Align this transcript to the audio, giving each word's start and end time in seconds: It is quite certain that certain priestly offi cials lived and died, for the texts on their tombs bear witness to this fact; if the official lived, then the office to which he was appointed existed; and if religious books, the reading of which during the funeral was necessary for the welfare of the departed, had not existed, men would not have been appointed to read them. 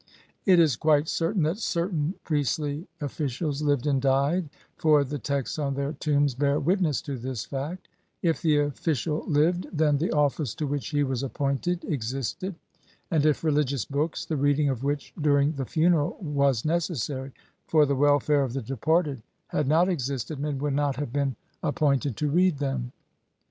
It 0.47 0.57
is 0.59 0.77
quite 0.77 1.07
certain 1.07 1.43
that 1.43 1.59
certain 1.59 2.15
priestly 2.23 2.87
offi 2.99 3.25
cials 3.25 3.61
lived 3.61 3.85
and 3.85 4.01
died, 4.01 4.49
for 4.75 5.03
the 5.03 5.19
texts 5.19 5.59
on 5.59 5.75
their 5.75 5.93
tombs 5.93 6.33
bear 6.33 6.59
witness 6.59 7.03
to 7.03 7.19
this 7.19 7.45
fact; 7.45 7.87
if 8.23 8.41
the 8.41 8.57
official 8.57 9.23
lived, 9.27 9.67
then 9.71 9.99
the 9.99 10.09
office 10.11 10.55
to 10.55 10.65
which 10.65 10.87
he 10.87 11.03
was 11.03 11.21
appointed 11.21 11.85
existed; 11.85 12.55
and 13.11 13.27
if 13.27 13.43
religious 13.43 13.85
books, 13.85 14.25
the 14.25 14.37
reading 14.37 14.69
of 14.69 14.83
which 14.83 15.13
during 15.21 15.51
the 15.51 15.65
funeral 15.65 16.17
was 16.19 16.65
necessary 16.65 17.31
for 17.67 17.85
the 17.85 17.93
welfare 17.95 18.41
of 18.41 18.53
the 18.53 18.61
departed, 18.63 19.21
had 19.49 19.67
not 19.67 19.87
existed, 19.87 20.39
men 20.39 20.57
would 20.57 20.73
not 20.73 20.95
have 20.95 21.13
been 21.13 21.35
appointed 21.61 22.17
to 22.17 22.27
read 22.27 22.57
them. 22.57 22.91